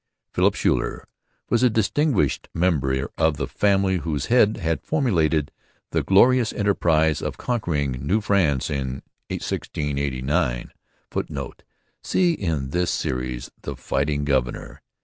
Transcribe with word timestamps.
Philip 0.33 0.55
Schuyler 0.55 1.05
was 1.51 1.61
a 1.61 1.69
distinguished 1.69 2.49
member 2.55 3.11
of 3.19 3.37
the 3.37 3.45
family 3.45 3.97
whose 3.97 4.25
head 4.33 4.57
had 4.57 4.81
formulated 4.81 5.51
the 5.91 6.01
'Glorious 6.01 6.51
Enterprize' 6.51 7.21
of 7.21 7.37
conquering 7.37 7.91
New 8.07 8.19
France 8.19 8.71
in 8.71 9.03
1689. 9.29 10.71
[Footnote: 11.11 11.61
See, 12.01 12.33
in 12.33 12.71
this 12.71 12.89
Series, 12.89 13.51
The 13.61 13.75
Fighting 13.75 14.25
Governor. 14.25 14.81